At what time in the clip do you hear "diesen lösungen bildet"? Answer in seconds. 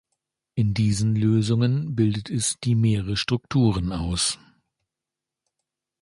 0.73-2.31